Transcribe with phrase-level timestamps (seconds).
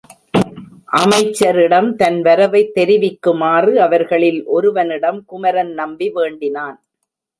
[0.91, 6.77] அமைச்சரிடம் தன் வரவைத் தெரிவிக்குமாறு அவர்களில் ஒருவனிடம் குமரன் நம்பி வேண்டினான்.